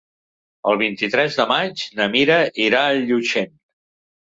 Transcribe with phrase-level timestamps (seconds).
[0.71, 3.59] El vint-i-tres de maig na Mira irà a Llutxent.